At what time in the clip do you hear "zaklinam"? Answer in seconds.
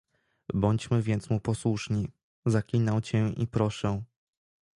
2.45-3.01